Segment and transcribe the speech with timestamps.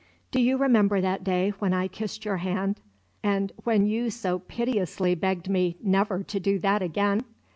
[0.31, 2.81] Do you remember that day when I kissed your hand,
[3.21, 7.23] and when you so piteously begged me 'never to do that again'?